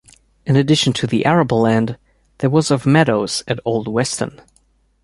[0.47, 1.95] In addition to the arable land,
[2.39, 4.41] there was of meadows at Old Weston.